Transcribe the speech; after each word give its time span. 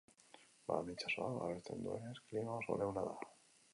Barne-itsasoak 0.69 1.37
babesten 1.41 1.85
duenez, 1.89 2.15
klima 2.31 2.57
oso 2.63 2.79
leuna 2.83 3.05
da. 3.11 3.19